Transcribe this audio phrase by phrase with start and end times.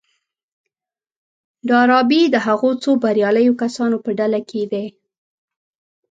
[1.67, 4.85] ډاربي د هغو څو برياليو کسانو په ډله کې دی.